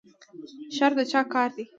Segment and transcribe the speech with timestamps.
[0.75, 1.65] شر د چا کار دی؟